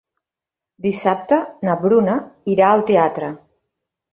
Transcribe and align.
Dissabte 0.85 1.39
na 1.69 1.77
Bruna 1.83 2.15
irà 2.55 2.71
al 2.71 2.85
teatre. 2.89 3.29